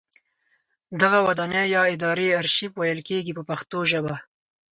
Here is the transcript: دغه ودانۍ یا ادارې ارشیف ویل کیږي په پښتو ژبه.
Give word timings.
دغه 1.01 1.17
ودانۍ 1.27 1.63
یا 1.75 1.81
ادارې 1.95 2.27
ارشیف 2.39 2.71
ویل 2.77 2.99
کیږي 3.09 3.31
په 3.37 3.43
پښتو 3.49 3.77
ژبه. 3.91 4.15